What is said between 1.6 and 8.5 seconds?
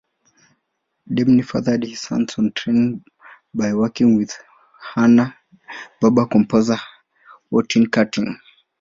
his hands-on training by working with Hanna-Barbera composer Hoyt Curtin.